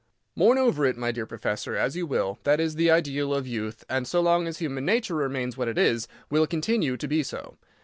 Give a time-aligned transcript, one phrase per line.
[0.35, 4.07] Mourn over it, my dear professor, as you will—that is the ideal of youth; and,
[4.07, 7.59] so long as human nature remains what it is, will continue to be so.